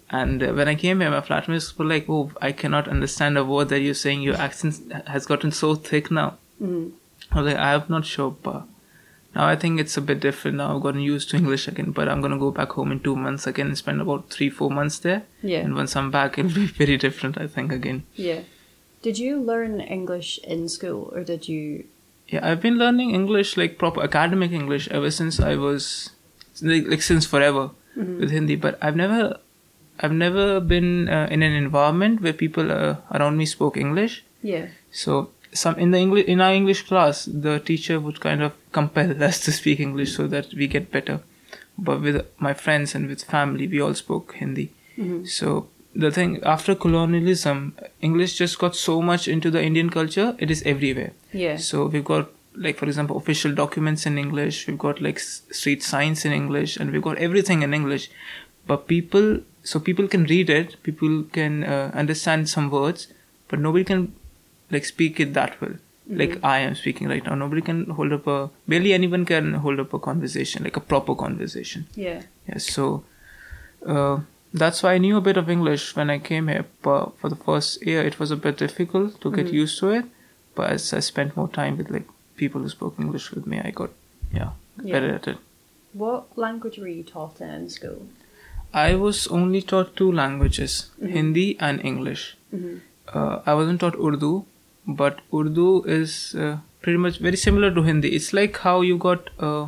And 0.09 0.41
uh, 0.41 0.53
when 0.53 0.67
I 0.69 0.75
came 0.75 1.01
here, 1.01 1.09
my 1.11 1.19
flatmates 1.21 1.77
were 1.77 1.85
like, 1.85 2.05
"Oh, 2.09 2.31
I 2.41 2.51
cannot 2.53 2.87
understand 2.87 3.37
a 3.37 3.43
word 3.43 3.69
that 3.69 3.81
you're 3.81 3.93
saying. 3.93 4.21
Your 4.21 4.35
accent 4.37 4.91
has 5.07 5.25
gotten 5.25 5.51
so 5.51 5.75
thick 5.75 6.09
now." 6.11 6.37
Mhm. 6.61 6.91
I 7.31 7.41
was 7.41 7.45
like, 7.53 7.57
I'm 7.61 7.83
not 7.89 8.05
sure, 8.05 8.31
but 8.41 8.63
now 9.35 9.45
I 9.45 9.55
think 9.57 9.81
it's 9.81 9.97
a 9.97 10.01
bit 10.01 10.21
different. 10.21 10.57
Now 10.57 10.73
I've 10.75 10.81
gotten 10.81 11.01
used 11.01 11.29
to 11.31 11.37
English 11.37 11.67
again, 11.67 11.91
but 11.91 12.07
I'm 12.07 12.21
gonna 12.21 12.37
go 12.39 12.51
back 12.51 12.69
home 12.71 12.91
in 12.93 13.01
two 13.01 13.15
months 13.17 13.45
again 13.45 13.67
and 13.67 13.77
spend 13.77 13.99
about 13.99 14.29
three, 14.29 14.49
four 14.49 14.71
months 14.71 14.97
there. 14.99 15.23
Yeah. 15.43 15.59
And 15.59 15.75
once 15.75 15.95
I'm 15.97 16.09
back, 16.09 16.37
it'll 16.37 16.53
be 16.55 16.65
very 16.83 16.95
different, 16.97 17.37
I 17.37 17.47
think, 17.47 17.73
again. 17.73 18.03
Yeah. 18.15 18.41
Did 19.01 19.19
you 19.19 19.37
learn 19.41 19.81
English 19.81 20.39
in 20.39 20.69
school, 20.69 21.11
or 21.13 21.23
did 21.23 21.47
you? 21.49 21.83
Yeah, 22.29 22.49
I've 22.49 22.61
been 22.61 22.77
learning 22.77 23.11
English, 23.11 23.57
like 23.57 23.77
proper 23.77 24.01
academic 24.03 24.51
English, 24.53 24.87
ever 24.89 25.11
since 25.11 25.39
I 25.41 25.55
was, 25.55 26.11
like, 26.61 26.87
like 26.87 27.01
since 27.01 27.25
forever 27.25 27.71
Mhm. 27.97 28.19
with 28.21 28.31
Hindi. 28.31 28.55
But 28.55 28.77
I've 28.81 28.95
never, 28.95 29.37
I've 29.99 30.13
never 30.13 30.59
been 30.59 31.09
uh, 31.09 31.27
in 31.31 31.41
an 31.43 31.53
environment 31.53 32.21
where 32.21 32.33
people 32.33 32.71
uh, 32.71 32.95
around 33.11 33.37
me 33.37 33.45
spoke 33.45 33.77
English. 33.77 34.23
Yeah. 34.43 34.67
So 34.91 35.29
some 35.53 35.75
in 35.79 35.91
the 35.91 35.97
English 35.99 36.25
in 36.25 36.41
our 36.41 36.53
English 36.53 36.83
class, 36.87 37.25
the 37.25 37.59
teacher 37.59 37.99
would 37.99 38.19
kind 38.19 38.41
of 38.43 38.51
compel 38.71 39.23
us 39.29 39.39
to 39.41 39.51
speak 39.51 39.79
English 39.79 40.15
so 40.15 40.27
that 40.27 40.53
we 40.53 40.67
get 40.67 40.91
better. 40.91 41.19
But 41.77 42.01
with 42.01 42.25
my 42.39 42.53
friends 42.53 42.95
and 42.95 43.07
with 43.07 43.23
family, 43.23 43.67
we 43.67 43.81
all 43.81 43.93
spoke 43.93 44.33
Hindi. 44.35 44.69
Mhm. 44.97 45.27
So 45.27 45.67
the 45.95 46.11
thing 46.11 46.39
after 46.43 46.75
colonialism, 46.75 47.73
English 48.01 48.37
just 48.37 48.57
got 48.59 48.75
so 48.75 49.01
much 49.01 49.27
into 49.27 49.49
the 49.51 49.61
Indian 49.63 49.89
culture. 49.89 50.35
It 50.39 50.51
is 50.51 50.63
everywhere. 50.63 51.11
Yeah. 51.33 51.57
So 51.57 51.85
we've 51.87 52.05
got 52.05 52.29
like 52.55 52.77
for 52.77 52.85
example 52.85 53.17
official 53.17 53.53
documents 53.53 54.05
in 54.07 54.17
English. 54.17 54.67
We've 54.67 54.77
got 54.77 55.01
like 55.01 55.19
street 55.19 55.83
signs 55.83 56.25
in 56.25 56.31
English, 56.31 56.77
and 56.77 56.91
we've 56.91 57.01
got 57.09 57.17
everything 57.17 57.61
in 57.63 57.73
English. 57.73 58.09
But 58.67 58.87
people, 58.87 59.39
so 59.63 59.79
people 59.79 60.07
can 60.07 60.23
read 60.25 60.49
it. 60.49 60.75
People 60.83 61.23
can 61.31 61.63
uh, 61.63 61.91
understand 61.93 62.49
some 62.49 62.69
words, 62.69 63.07
but 63.47 63.59
nobody 63.59 63.83
can 63.83 64.13
like 64.71 64.85
speak 64.85 65.19
it 65.19 65.33
that 65.33 65.59
well. 65.61 65.75
Like 66.09 66.39
I 66.43 66.59
am 66.59 66.75
speaking 66.75 67.07
right 67.09 67.23
now. 67.25 67.35
Nobody 67.35 67.61
can 67.61 67.89
hold 67.89 68.13
up 68.13 68.27
a 68.27 68.49
barely 68.67 68.93
anyone 68.93 69.25
can 69.25 69.53
hold 69.55 69.79
up 69.81 69.93
a 69.93 69.99
conversation 69.99 70.63
like 70.63 70.77
a 70.77 70.79
proper 70.93 71.15
conversation. 71.15 71.85
Yeah. 71.95 72.21
Yes, 72.47 72.65
so 72.75 73.03
uh, 73.85 74.19
that's 74.53 74.83
why 74.83 74.93
I 74.93 74.97
knew 74.99 75.17
a 75.17 75.21
bit 75.21 75.35
of 75.37 75.49
English 75.49 75.95
when 75.97 76.09
I 76.09 76.19
came 76.19 76.47
here. 76.47 76.65
But 76.81 77.17
for 77.19 77.29
the 77.29 77.35
first 77.35 77.85
year, 77.85 78.01
it 78.03 78.19
was 78.19 78.31
a 78.31 78.37
bit 78.37 78.57
difficult 78.57 79.19
to 79.21 79.31
get 79.31 79.47
Mhm. 79.47 79.53
used 79.63 79.79
to 79.79 79.89
it. 79.97 80.05
But 80.55 80.71
as 80.77 80.93
I 80.93 81.01
spent 81.01 81.35
more 81.35 81.49
time 81.49 81.77
with 81.77 81.89
like 81.97 82.07
people 82.37 82.61
who 82.61 82.69
spoke 82.69 82.99
English 82.99 83.31
with 83.31 83.45
me, 83.45 83.59
I 83.63 83.71
got 83.71 83.91
yeah, 84.33 84.51
Yeah. 84.83 84.93
better 84.93 85.11
at 85.15 85.27
it. 85.27 85.37
What 85.93 86.37
language 86.37 86.77
were 86.77 86.87
you 86.99 87.03
taught 87.03 87.41
in 87.41 87.69
school? 87.69 88.07
I 88.73 88.95
was 88.95 89.27
only 89.27 89.61
taught 89.61 89.95
two 89.95 90.11
languages, 90.11 90.75
Mhm. 91.01 91.11
Hindi 91.17 91.47
and 91.59 91.83
English. 91.91 92.23
Mhm. 92.53 92.79
Uh, 93.13 93.39
I 93.45 93.53
wasn't 93.53 93.79
taught 93.79 93.95
Urdu, 94.09 94.45
but 94.87 95.19
Urdu 95.33 95.83
is 95.99 96.35
uh, 96.35 96.57
pretty 96.81 96.97
much 96.97 97.19
very 97.19 97.37
similar 97.37 97.71
to 97.73 97.81
Hindi. 97.83 98.09
It's 98.19 98.33
like 98.33 98.57
how 98.57 98.81
you 98.81 98.97
got, 98.97 99.29
uh, 99.39 99.67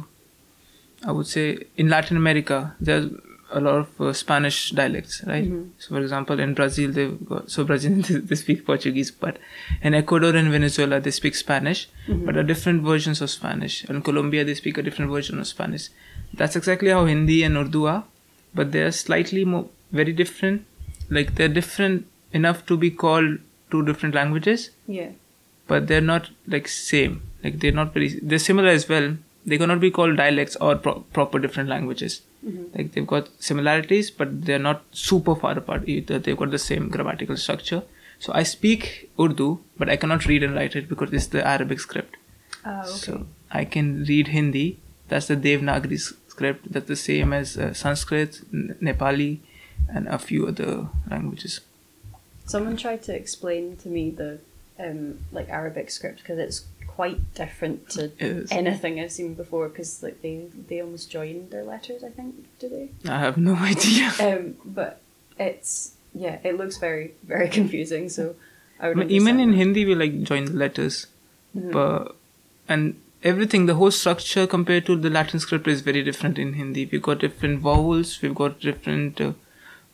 I 1.05 1.11
would 1.11 1.27
say, 1.27 1.45
in 1.77 1.89
Latin 1.89 2.17
America. 2.17 2.75
There's 2.79 3.09
a 3.51 3.59
lot 3.59 3.75
of 3.83 4.01
uh, 4.07 4.13
Spanish 4.13 4.57
dialects, 4.79 5.23
right? 5.25 5.47
Mhm. 5.49 5.69
So, 5.79 5.95
for 5.95 6.01
example, 6.01 6.39
in 6.39 6.53
Brazil, 6.53 6.91
they've 6.91 7.15
got 7.31 7.49
so 7.49 7.63
Brazilians 7.63 8.09
they 8.31 8.35
speak 8.35 8.65
Portuguese, 8.65 9.09
but 9.25 9.39
in 9.81 9.95
Ecuador 9.95 10.35
and 10.35 10.51
Venezuela 10.51 10.99
they 10.99 11.11
speak 11.21 11.35
Spanish, 11.35 11.87
Mhm. 12.07 12.25
but 12.25 12.37
are 12.37 12.43
different 12.53 12.83
versions 12.91 13.21
of 13.21 13.31
Spanish. 13.31 13.83
In 13.85 14.01
Colombia, 14.11 14.43
they 14.45 14.53
speak 14.63 14.77
a 14.77 14.83
different 14.89 15.09
version 15.17 15.39
of 15.39 15.47
Spanish. 15.47 15.89
That's 16.33 16.55
exactly 16.55 16.89
how 16.97 17.05
Hindi 17.05 17.41
and 17.43 17.57
Urdu 17.57 17.85
are, 17.95 18.03
but 18.53 18.71
they're 18.71 18.91
slightly 18.91 19.45
more 19.45 19.67
very 19.91 20.11
different. 20.13 20.65
Like 21.09 21.35
they're 21.35 21.47
different 21.61 22.05
enough 22.33 22.65
to 22.67 22.77
be 22.77 22.91
called 22.91 23.39
two 23.71 23.83
different 23.85 24.15
languages, 24.15 24.69
Yeah. 24.87 25.09
but 25.67 25.87
they're 25.87 26.01
not 26.13 26.29
like 26.47 26.67
same. 26.67 27.21
Like 27.43 27.59
they're 27.59 27.71
not 27.71 27.93
very. 27.93 28.09
They're 28.21 28.39
similar 28.39 28.69
as 28.69 28.87
well. 28.89 29.15
They 29.45 29.57
cannot 29.57 29.79
be 29.79 29.89
called 29.89 30.17
dialects 30.17 30.55
or 30.57 30.75
pro- 30.75 30.99
proper 31.17 31.39
different 31.39 31.69
languages. 31.69 32.21
Mhm. 32.45 32.65
Like 32.75 32.91
they've 32.93 33.07
got 33.07 33.29
similarities, 33.39 34.11
but 34.11 34.33
they're 34.45 34.59
not 34.65 34.83
super 34.91 35.35
far 35.35 35.57
apart 35.57 35.87
either. 35.87 36.19
They've 36.19 36.37
got 36.37 36.51
the 36.51 36.59
same 36.65 36.89
grammatical 36.89 37.37
structure. 37.37 37.81
So 38.19 38.33
I 38.35 38.43
speak 38.43 39.09
Urdu, 39.19 39.59
but 39.77 39.89
I 39.89 39.95
cannot 39.95 40.25
read 40.25 40.43
and 40.43 40.53
write 40.55 40.75
it 40.75 40.89
because 40.89 41.13
it's 41.13 41.27
the 41.27 41.45
Arabic 41.47 41.79
script. 41.79 42.17
Ah, 42.65 42.81
okay. 42.81 42.89
So 43.05 43.25
I 43.49 43.63
can 43.65 44.03
read 44.09 44.27
Hindi. 44.27 44.77
That's 45.07 45.27
the 45.27 45.37
Devanagari 45.37 45.99
script. 46.39 46.71
That's 46.73 46.87
the 46.87 46.95
same 47.11 47.29
as 47.41 47.57
uh, 47.57 47.73
Sanskrit, 47.73 48.31
N- 48.53 48.75
Nepali, 48.81 49.39
and 49.93 50.07
a 50.07 50.17
few 50.17 50.47
other 50.47 50.87
languages. 51.11 51.59
Someone 52.45 52.77
tried 52.77 53.01
to 53.03 53.13
explain 53.13 53.75
to 53.83 53.87
me 53.89 54.03
the 54.21 54.31
um, 54.79 55.19
like 55.37 55.49
Arabic 55.49 55.87
script 55.91 56.17
because 56.23 56.39
it's 56.39 56.59
quite 56.87 57.19
different 57.35 57.89
to 57.95 58.01
anything 58.51 58.99
I've 58.99 59.11
seen 59.11 59.33
before. 59.43 59.67
Because 59.69 60.01
like 60.05 60.17
they 60.25 60.35
they 60.69 60.79
almost 60.81 61.11
join 61.11 61.35
their 61.53 61.63
letters. 61.73 62.01
I 62.03 62.11
think 62.17 62.31
do 62.61 62.65
they? 62.75 62.85
I 63.15 63.19
have 63.25 63.37
no 63.37 63.55
idea. 63.73 64.07
Um, 64.27 64.55
but 64.79 64.93
it's 65.37 65.73
yeah, 66.25 66.39
it 66.49 66.53
looks 66.57 66.77
very 66.87 67.05
very 67.33 67.49
confusing. 67.59 68.09
So 68.09 68.23
I 68.79 68.85
I 68.85 68.87
would 68.89 68.97
mean, 68.97 69.11
even 69.11 69.39
in 69.39 69.51
Hindi, 69.53 69.83
we 69.85 69.95
like 70.03 70.15
join 70.31 70.45
the 70.45 70.57
letters. 70.65 70.95
Mhm. 71.57 71.71
but 71.77 72.15
and 72.71 72.93
everything, 73.23 73.65
the 73.65 73.75
whole 73.75 73.91
structure 73.91 74.47
compared 74.47 74.85
to 74.85 74.95
the 74.95 75.09
Latin 75.09 75.39
script 75.39 75.67
is 75.67 75.81
very 75.81 76.03
different 76.03 76.37
in 76.39 76.53
Hindi. 76.53 76.87
We've 76.91 77.01
got 77.01 77.19
different 77.19 77.59
vowels, 77.59 78.21
we've 78.21 78.35
got 78.35 78.59
different 78.59 79.19
uh, 79.21 79.33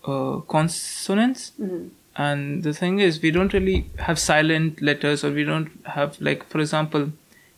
uh, 0.06 0.40
consonants, 0.42 1.52
Mhm. 1.60 1.90
and 2.16 2.64
the 2.64 2.74
thing 2.74 3.00
is, 3.00 3.22
we 3.22 3.32
don't 3.32 3.54
really 3.54 3.90
have 4.00 4.20
silent 4.20 4.82
letters, 4.82 5.24
or 5.24 5.32
we 5.32 5.44
don't 5.44 5.70
have 5.86 6.18
like, 6.22 6.48
for 6.48 6.60
example, 6.60 7.12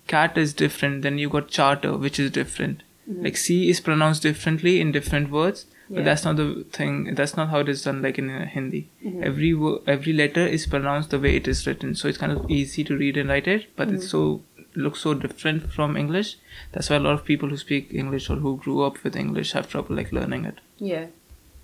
cat 0.07 0.37
is 0.37 0.53
different. 0.53 1.01
Then 1.01 1.17
you 1.17 1.29
got 1.29 1.49
charter, 1.49 1.95
which 1.97 2.19
is 2.19 2.31
different. 2.31 2.83
Mhm. 3.09 3.23
Like 3.25 3.37
C 3.37 3.69
is 3.69 3.81
pronounced 3.81 4.23
differently 4.23 4.79
in 4.79 4.91
different 4.93 5.29
words, 5.29 5.65
but 5.89 6.03
that's 6.05 6.23
not 6.25 6.37
the 6.37 6.65
thing. 6.77 7.13
That's 7.15 7.35
not 7.37 7.49
how 7.49 7.59
it 7.59 7.69
is 7.69 7.83
done. 7.83 8.01
Like 8.01 8.17
in 8.17 8.29
uh, 8.29 8.45
Hindi, 8.45 8.87
Mhm. 9.05 9.21
every 9.23 9.53
wo- 9.53 9.81
every 9.95 10.13
letter 10.13 10.45
is 10.47 10.65
pronounced 10.65 11.09
the 11.11 11.19
way 11.19 11.35
it 11.35 11.47
is 11.47 11.65
written, 11.67 11.93
so 11.95 12.07
it's 12.07 12.17
kind 12.17 12.31
of 12.37 12.49
easy 12.49 12.83
to 12.85 12.97
read 13.03 13.17
and 13.17 13.29
write 13.29 13.47
it. 13.47 13.67
But 13.75 13.91
it's 13.97 14.09
so 14.15 14.41
looks 14.77 15.01
so 15.01 15.13
different 15.13 15.71
from 15.71 15.97
English. 15.97 16.37
That's 16.71 16.89
why 16.89 16.95
a 16.97 16.99
lot 16.99 17.13
of 17.13 17.25
people 17.25 17.49
who 17.49 17.57
speak 17.57 17.93
English 17.93 18.29
or 18.29 18.35
who 18.37 18.57
grew 18.57 18.81
up 18.83 19.03
with 19.03 19.15
English 19.15 19.51
have 19.53 19.69
trouble 19.69 19.95
like 19.95 20.11
learning 20.11 20.45
it. 20.45 20.59
Yeah, 20.77 21.07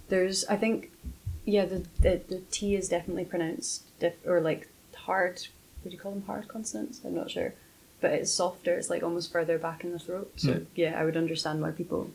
there's 0.09 0.45
I 0.45 0.57
think 0.57 0.91
yeah 1.45 1.65
the 1.65 1.79
the, 1.99 2.21
the 2.29 2.41
T 2.51 2.75
is 2.75 2.89
definitely 2.89 3.25
pronounced 3.25 3.83
diff- 3.99 4.25
or 4.25 4.39
like 4.41 4.67
hard. 4.95 5.47
Would 5.83 5.93
you 5.93 5.99
call 5.99 6.11
them 6.13 6.23
hard 6.27 6.47
consonants? 6.47 7.01
I'm 7.05 7.13
not 7.15 7.29
sure, 7.31 7.53
but 8.01 8.11
it's 8.13 8.31
softer. 8.31 8.73
It's 8.75 8.89
like 8.89 9.03
almost 9.03 9.31
further 9.31 9.57
back 9.57 9.83
in 9.83 9.91
the 9.91 9.99
throat. 9.99 10.31
So 10.37 10.49
Yeah. 10.51 10.59
yeah, 10.75 10.99
I 10.99 11.03
would 11.05 11.17
understand 11.17 11.61
why 11.61 11.71
people 11.71 12.09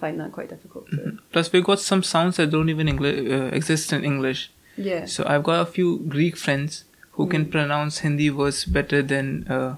find 0.00 0.18
that 0.20 0.32
quite 0.32 0.48
difficult. 0.48 0.90
To, 0.92 1.18
Plus, 1.30 1.52
we've 1.52 1.64
got 1.64 1.78
some 1.80 2.02
sounds 2.02 2.36
that 2.38 2.50
don't 2.50 2.70
even 2.70 2.86
Engli- 2.86 3.30
uh, 3.30 3.54
exist 3.54 3.92
in 3.92 4.02
English. 4.04 4.50
Yeah. 4.78 5.04
So 5.04 5.24
I've 5.26 5.42
got 5.42 5.60
a 5.60 5.66
few 5.70 5.98
Greek 6.08 6.36
friends 6.38 6.84
who 7.12 7.26
can 7.26 7.44
Mhm. 7.44 7.50
pronounce 7.50 7.98
Hindi 7.98 8.30
words 8.30 8.64
better 8.64 9.02
than 9.02 9.46
uh, 9.48 9.76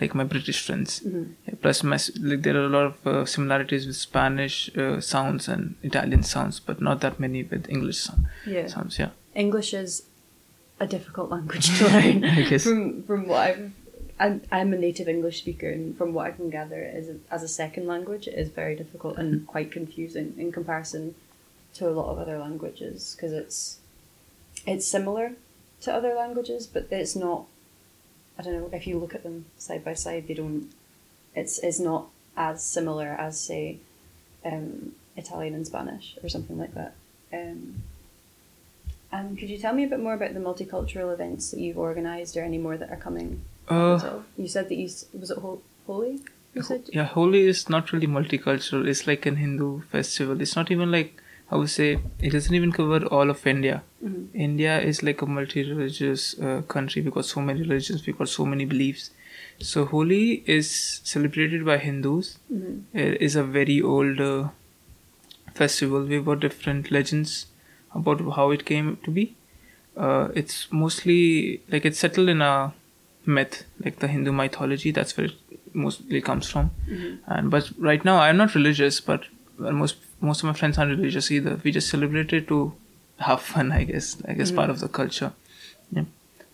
like 0.00 0.14
my 0.14 0.24
British 0.24 0.60
friends. 0.66 1.00
Mhm. 1.00 1.34
Yeah, 1.46 1.54
plus, 1.62 1.82
my, 1.82 1.98
like 2.20 2.42
there 2.42 2.56
are 2.56 2.64
a 2.66 2.68
lot 2.68 2.86
of 2.86 3.06
uh, 3.06 3.24
similarities 3.26 3.86
with 3.86 3.96
Spanish 3.96 4.70
uh, 4.76 5.00
sounds 5.00 5.48
and 5.48 5.74
Italian 5.82 6.22
sounds, 6.22 6.60
but 6.60 6.80
not 6.80 7.00
that 7.00 7.20
many 7.20 7.42
with 7.42 7.68
English 7.68 7.98
sound, 7.98 8.26
Yeah. 8.46 8.66
sounds. 8.68 8.98
Yeah, 8.98 9.10
English 9.34 9.74
is 9.74 10.02
a 10.80 10.86
difficult 10.86 11.30
language 11.30 11.66
to 11.78 11.84
learn. 11.88 12.24
I 12.38 12.42
guess. 12.48 12.64
From 12.64 13.02
from 13.04 13.26
what 13.28 13.40
I've, 13.48 13.72
I'm, 14.20 14.40
I'm 14.50 14.72
a 14.72 14.78
native 14.78 15.08
English 15.08 15.38
speaker, 15.38 15.68
and 15.68 15.96
from 15.98 16.14
what 16.14 16.26
I 16.26 16.30
can 16.32 16.48
gather, 16.50 16.82
is 16.82 17.08
as 17.30 17.42
a 17.42 17.48
second 17.48 17.86
language, 17.86 18.26
it 18.28 18.34
is 18.34 18.48
very 18.48 18.74
difficult 18.76 19.18
and 19.18 19.46
quite 19.46 19.70
confusing 19.72 20.34
in 20.38 20.52
comparison 20.52 21.14
to 21.74 21.88
a 21.88 21.92
lot 21.98 22.08
of 22.12 22.18
other 22.18 22.38
languages 22.38 23.14
because 23.16 23.32
it's 23.32 23.78
it's 24.66 24.86
similar 24.86 25.32
to 25.82 25.92
other 25.92 26.14
languages, 26.14 26.66
but 26.66 26.86
it's 26.90 27.16
not. 27.16 27.44
I 28.42 28.44
don't 28.44 28.60
know 28.60 28.76
if 28.76 28.86
you 28.88 28.98
look 28.98 29.14
at 29.14 29.22
them 29.22 29.44
side 29.56 29.84
by 29.84 29.94
side, 29.94 30.26
they 30.26 30.34
don't. 30.34 30.68
It's 31.34 31.60
it's 31.60 31.78
not 31.78 32.08
as 32.36 32.64
similar 32.64 33.08
as 33.08 33.38
say, 33.40 33.78
um, 34.44 34.92
Italian 35.16 35.54
and 35.54 35.64
Spanish 35.66 36.16
or 36.22 36.28
something 36.28 36.58
like 36.58 36.74
that. 36.74 36.94
Um, 37.32 37.82
and 39.12 39.38
could 39.38 39.48
you 39.48 39.58
tell 39.58 39.74
me 39.74 39.84
a 39.84 39.86
bit 39.86 40.00
more 40.00 40.14
about 40.14 40.34
the 40.34 40.40
multicultural 40.40 41.12
events 41.12 41.52
that 41.52 41.60
you've 41.60 41.78
organised, 41.78 42.36
or 42.36 42.42
any 42.42 42.58
more 42.58 42.76
that 42.76 42.90
are 42.90 42.96
coming? 42.96 43.42
Uh, 43.68 44.20
you 44.36 44.48
said 44.48 44.68
that 44.68 44.74
you 44.74 44.90
was 45.18 45.30
it 45.30 45.38
Hol- 45.38 45.62
Holi? 45.86 46.20
You 46.54 46.62
said 46.62 46.90
yeah. 46.92 47.04
Holi 47.04 47.46
is 47.46 47.68
not 47.68 47.92
really 47.92 48.08
multicultural. 48.08 48.88
It's 48.88 49.06
like 49.06 49.24
an 49.24 49.36
Hindu 49.36 49.82
festival. 49.82 50.40
It's 50.40 50.56
not 50.56 50.72
even 50.72 50.90
like 50.90 51.21
I 51.52 51.56
would 51.60 51.70
say 51.70 51.86
it 52.26 52.30
doesn't 52.34 52.54
even 52.58 52.70
cover 52.76 52.98
all 53.16 53.30
of 53.32 53.46
India. 53.52 53.82
Mhm. 54.04 54.20
India 54.44 54.76
is 54.92 55.00
like 55.08 55.22
a 55.26 55.26
multi-religious 55.38 56.26
uh, 56.40 56.62
country. 56.74 57.02
We've 57.06 57.16
got 57.18 57.26
so 57.30 57.42
many 57.48 57.60
religions. 57.66 58.06
We've 58.06 58.18
got 58.22 58.30
so 58.34 58.46
many 58.52 58.66
beliefs. 58.74 59.10
So 59.70 59.84
Holi 59.90 60.22
is 60.56 60.70
celebrated 61.12 61.66
by 61.70 61.76
Hindus. 61.86 62.30
Mhm. 62.58 62.78
It 63.06 63.20
is 63.28 63.36
a 63.42 63.44
very 63.58 63.76
old 63.96 64.22
uh, 64.28 64.38
festival. 65.62 66.04
We've 66.14 66.24
got 66.24 66.40
different 66.40 66.90
legends 66.90 67.46
about 67.94 68.22
how 68.36 68.50
it 68.50 68.64
came 68.64 68.96
to 69.04 69.10
be. 69.10 69.26
Uh, 69.96 70.28
it's 70.34 70.72
mostly 70.72 71.60
like 71.74 71.84
it's 71.84 71.98
settled 71.98 72.28
in 72.28 72.40
a 72.40 72.72
myth, 73.26 73.64
like 73.84 73.98
the 73.98 74.08
Hindu 74.08 74.32
mythology. 74.32 74.90
That's 74.90 75.16
where 75.16 75.26
it 75.26 75.60
mostly 75.84 76.20
comes 76.32 76.50
from. 76.50 76.70
Mhm. 76.88 77.18
And 77.26 77.50
but 77.50 77.70
right 77.90 78.04
now 78.10 78.18
I'm 78.20 78.38
not 78.44 78.54
religious, 78.54 79.00
but 79.12 79.26
most 79.70 79.96
most 80.20 80.40
of 80.42 80.46
my 80.46 80.52
friends 80.52 80.78
aren't 80.78 80.96
religious 80.96 81.30
either. 81.30 81.60
We 81.62 81.72
just 81.72 81.88
celebrate 81.88 82.32
it 82.32 82.48
to 82.48 82.72
have 83.18 83.40
fun, 83.42 83.72
I 83.72 83.84
guess. 83.84 84.16
I 84.26 84.32
guess 84.34 84.50
part 84.50 84.70
of 84.70 84.80
the 84.80 84.88
culture. 84.88 85.32
Yeah. 85.90 86.04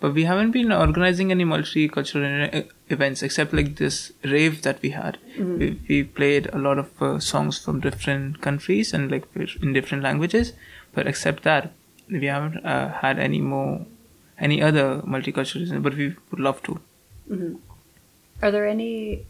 But 0.01 0.15
we 0.15 0.25
haven't 0.25 0.53
been 0.53 0.71
organizing 0.73 1.31
any 1.33 1.45
multicultural 1.45 2.65
events 2.89 3.23
except 3.23 3.53
like 3.53 3.77
this 3.77 4.13
rave 4.25 4.63
that 4.63 4.81
we 4.83 4.91
had. 4.91 5.19
Mhm. 5.37 5.59
We, 5.59 5.81
we 5.89 6.05
played 6.05 6.47
a 6.53 6.59
lot 6.59 6.79
of 6.79 7.03
uh, 7.03 7.19
songs 7.19 7.59
from 7.59 7.81
different 7.81 8.41
countries 8.41 8.93
and 8.95 9.11
like 9.11 9.25
in 9.63 9.73
different 9.73 10.03
languages. 10.05 10.53
But 10.95 11.07
except 11.07 11.43
that, 11.45 11.73
we 12.09 12.27
haven't 12.27 12.65
uh, 12.65 12.93
had 13.01 13.19
any 13.19 13.41
more, 13.41 13.87
any 14.39 14.63
other 14.63 15.03
multiculturalism. 15.03 15.83
But 15.83 15.95
we 15.97 16.15
would 16.31 16.41
love 16.41 16.63
to. 16.65 16.81
Mhm. 17.31 17.59
Are 18.41 18.51
there 18.53 18.67
any 18.67 19.27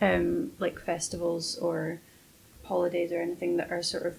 um, 0.00 0.52
like 0.58 0.78
festivals 0.80 1.56
or 1.58 2.00
holidays 2.72 3.12
or 3.12 3.20
anything 3.20 3.56
that 3.58 3.70
are 3.70 3.82
sort 3.82 4.06
of 4.06 4.14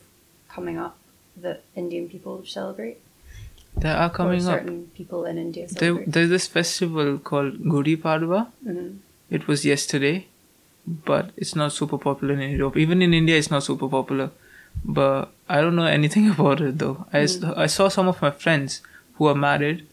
coming 0.55 0.77
up 0.77 0.97
that 1.45 1.61
Indian 1.75 2.07
people 2.13 2.43
celebrate? 2.45 2.97
There 3.85 3.95
are 3.95 4.09
coming 4.09 4.41
or 4.47 4.51
up. 4.53 4.59
certain 4.59 4.77
people 4.95 5.25
in 5.25 5.37
India 5.37 5.67
There, 5.81 6.03
there's 6.07 6.29
this 6.29 6.47
festival 6.47 7.17
called 7.19 7.59
Gudi 7.73 7.95
Padwa. 8.05 8.47
Mhm. 8.65 8.87
It 9.29 9.47
was 9.47 9.65
yesterday, 9.65 10.15
but 11.11 11.31
it's 11.37 11.55
not 11.61 11.73
super 11.73 11.97
popular 11.97 12.39
in 12.45 12.51
Europe. 12.57 12.77
Even 12.85 13.01
in 13.07 13.13
India, 13.13 13.37
it's 13.37 13.51
not 13.51 13.63
super 13.63 13.89
popular. 13.97 14.29
But 14.97 15.31
I 15.49 15.61
don't 15.61 15.75
know 15.75 15.85
anything 15.99 16.29
about 16.35 16.61
it 16.69 16.79
though. 16.85 16.95
I 17.13 17.21
I 17.65 17.67
saw 17.75 17.87
some 17.97 18.07
of 18.13 18.21
my 18.27 18.31
friends 18.45 18.81
who 19.15 19.27
are 19.33 19.39
married. 19.43 19.85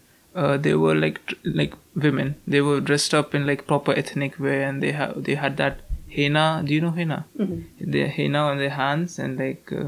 Uh, 0.43 0.57
they 0.65 0.73
were 0.85 0.95
like 1.03 1.19
like 1.61 1.75
women. 2.07 2.35
They 2.55 2.61
were 2.69 2.79
dressed 2.89 3.13
up 3.19 3.35
in 3.39 3.45
like 3.51 3.65
proper 3.73 3.93
ethnic 4.03 4.39
wear, 4.47 4.61
and 4.69 4.83
they 4.87 4.91
have 5.01 5.23
they 5.29 5.35
had 5.43 5.57
that 5.63 5.84
henna. 6.15 6.63
Do 6.65 6.73
you 6.73 6.81
know 6.81 6.91
henna? 6.99 7.25
Mhm. 7.39 7.63
They 7.95 8.07
henna 8.17 8.43
on 8.51 8.57
their 8.63 8.75
hands, 8.81 9.17
and 9.19 9.37
like 9.45 9.71
uh, 9.71 9.87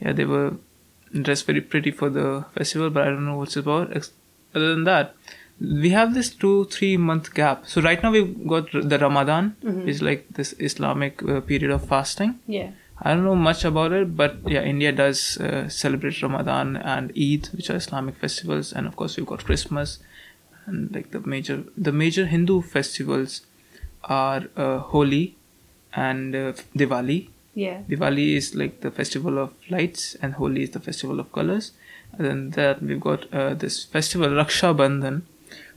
yeah, 0.00 0.12
they 0.12 0.24
were 0.24 0.48
dressed 1.28 1.46
very 1.46 1.60
pretty 1.60 1.90
for 2.00 2.10
the 2.10 2.44
festival. 2.56 2.90
But 2.90 3.02
I 3.08 3.10
don't 3.10 3.24
know 3.26 3.36
what's 3.42 3.56
about. 3.56 3.92
Other 4.54 4.68
than 4.74 4.84
that, 4.84 5.14
we 5.84 5.90
have 5.90 6.12
this 6.14 6.30
two 6.42 6.56
three 6.76 6.96
month 6.96 7.32
gap. 7.34 7.66
So 7.66 7.80
right 7.82 8.02
now 8.02 8.10
we've 8.16 8.34
got 8.56 8.70
the 8.72 8.98
Ramadan, 9.06 9.54
Mhm. 9.62 9.86
is 9.94 10.02
like 10.10 10.26
this 10.40 10.54
Islamic 10.58 11.22
uh, 11.22 11.40
period 11.52 11.70
of 11.78 11.88
fasting. 11.94 12.36
Yeah. 12.58 12.70
I 13.00 13.14
don't 13.14 13.22
know 13.24 13.36
much 13.36 13.64
about 13.64 13.92
it, 13.96 14.16
but 14.20 14.38
yeah, 14.52 14.62
India 14.68 14.90
does 15.00 15.18
uh, 15.38 15.68
celebrate 15.68 16.20
Ramadan 16.22 16.76
and 16.92 17.12
Eid, 17.26 17.48
which 17.58 17.68
are 17.70 17.76
Islamic 17.76 18.16
festivals, 18.22 18.72
and 18.72 18.88
of 18.88 18.96
course 18.96 19.16
we've 19.16 19.26
got 19.32 19.44
Christmas, 19.50 19.98
and 20.66 20.94
like 20.94 21.12
the 21.12 21.20
major 21.34 21.58
the 21.88 21.92
major 21.92 22.24
Hindu 22.32 22.56
festivals 22.72 23.36
are 24.04 24.44
uh, 24.56 24.78
Holi 24.78 25.36
and 25.94 26.34
uh, 26.34 26.52
Diwali, 26.76 27.28
Yeah. 27.58 27.82
Diwali 27.90 28.36
is 28.36 28.54
like 28.54 28.82
the 28.82 28.90
festival 28.92 29.36
of 29.36 29.52
lights, 29.68 30.14
and 30.22 30.34
Holi 30.34 30.62
is 30.62 30.70
the 30.70 30.80
festival 30.80 31.18
of 31.18 31.32
colors. 31.32 31.72
And 32.12 32.26
then 32.26 32.50
that 32.50 32.80
we've 32.80 33.00
got 33.00 33.32
uh, 33.34 33.54
this 33.54 33.84
festival 33.84 34.28
Raksha 34.28 34.76
Bandhan, 34.76 35.22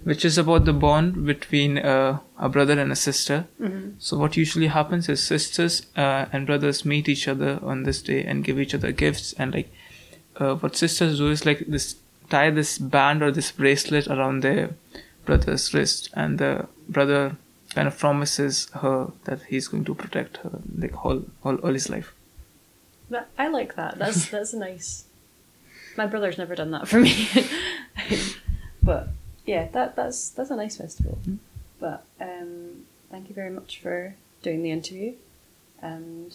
which 0.04 0.24
is 0.24 0.38
about 0.38 0.66
the 0.66 0.74
bond 0.74 1.25
between 1.25 1.80
uh, 1.80 2.20
a 2.38 2.50
brother 2.50 2.80
and 2.80 2.92
a 2.92 2.96
sister. 2.96 3.46
Mm-hmm. 3.60 3.90
So 3.98 4.18
what 4.18 4.38
usually 4.38 4.68
happens 4.68 5.10
is 5.10 5.24
sisters 5.24 5.88
uh, 5.98 6.25
and 6.32 6.46
brothers 6.46 6.86
meet 6.86 7.10
each 7.10 7.28
other 7.28 7.60
on 7.63 7.84
this 7.84 8.01
day 8.01 8.24
and 8.24 8.44
give 8.44 8.60
each 8.60 8.75
other 8.75 8.92
gifts. 8.92 9.34
And 9.34 9.54
like 9.54 9.70
uh, 10.38 10.56
what 10.56 10.75
sisters 10.75 11.18
do 11.18 11.32
is 11.32 11.46
like 11.46 11.66
this 11.68 11.96
tie 12.30 12.51
this 12.51 12.78
band 12.78 13.24
or 13.24 13.32
this 13.32 13.51
bracelet 13.51 14.08
around 14.08 14.42
their 14.44 14.70
brother's 15.25 15.74
wrist, 15.74 16.10
and 16.13 16.38
the 16.38 16.68
brother 16.88 17.38
kind 17.74 17.88
of 17.88 17.98
promises 17.98 18.70
her 18.74 19.12
that 19.25 19.44
he's 19.44 19.68
going 19.68 19.86
to 19.86 19.96
protect 19.96 20.38
her 20.38 20.60
like 20.78 21.06
all 21.06 21.24
all, 21.44 21.56
all 21.58 21.74
his 21.74 21.90
life. 21.90 22.13
But 23.10 23.28
I 23.38 23.48
like 23.48 23.75
that. 23.75 23.98
That's 23.98 24.30
that's 24.36 24.54
nice. 24.54 25.06
My 25.98 26.06
brother's 26.06 26.38
never 26.38 26.56
done 26.56 26.72
that 26.72 26.88
for 26.88 27.00
me, 27.00 27.28
but 28.84 29.10
yeah, 29.46 29.68
that 29.74 29.96
that's 29.96 30.30
that's 30.30 30.50
a 30.50 30.56
nice 30.56 30.78
festival. 30.78 31.20
Mm. 31.25 31.40
But 31.80 32.06
um, 32.22 32.86
thank 33.10 33.28
you 33.28 33.36
very 33.36 33.50
much 33.50 33.80
for 33.82 34.16
doing 34.42 34.63
the 34.63 34.72
interview, 34.72 35.13
and 35.82 36.34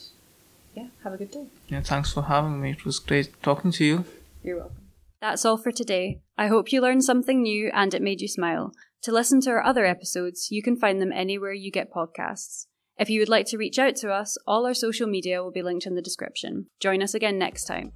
yeah, 0.75 0.89
have 1.05 1.15
a 1.15 1.17
good 1.17 1.31
day. 1.31 1.47
Yeah, 1.69 1.81
thanks 1.81 2.13
for 2.13 2.23
having 2.23 2.61
me. 2.61 2.73
It 2.73 2.85
was 2.85 2.99
great 2.99 3.43
talking 3.43 3.71
to 3.73 3.85
you. 3.85 4.05
You're 4.43 4.59
welcome. 4.59 4.77
That's 5.21 5.45
all 5.47 5.57
for 5.57 5.73
today. 5.73 6.21
I 6.39 6.49
hope 6.49 6.73
you 6.73 6.81
learned 6.81 7.05
something 7.05 7.43
new 7.43 7.71
and 7.73 7.95
it 7.95 8.03
made 8.03 8.21
you 8.21 8.29
smile. 8.29 8.73
To 9.03 9.13
listen 9.13 9.41
to 9.43 9.51
our 9.51 9.63
other 9.63 9.87
episodes, 9.87 10.49
you 10.51 10.63
can 10.63 10.77
find 10.77 11.01
them 11.01 11.13
anywhere 11.13 11.53
you 11.53 11.71
get 11.71 11.93
podcasts. 11.93 12.67
If 12.99 13.09
you 13.09 13.21
would 13.21 13.29
like 13.29 13.47
to 13.47 13.59
reach 13.59 13.79
out 13.79 13.97
to 13.97 14.11
us, 14.11 14.37
all 14.47 14.67
our 14.67 14.75
social 14.75 15.07
media 15.07 15.43
will 15.43 15.53
be 15.53 15.63
linked 15.63 15.87
in 15.87 15.95
the 15.95 16.03
description. 16.03 16.67
Join 16.81 17.03
us 17.03 17.15
again 17.15 17.39
next 17.39 17.65
time. 17.65 17.93